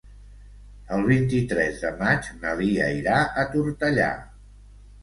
El 0.95 1.03
vint-i-tres 1.09 1.83
de 1.83 1.93
maig 2.01 2.33
na 2.41 2.57
Lia 2.63 2.91
irà 3.03 3.21
a 3.45 3.47
Tortellà. 3.55 4.11